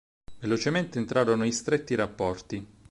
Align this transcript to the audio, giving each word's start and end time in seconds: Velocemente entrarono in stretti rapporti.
Velocemente 0.39 0.97
entrarono 0.97 1.43
in 1.45 1.51
stretti 1.53 1.93
rapporti. 1.93 2.65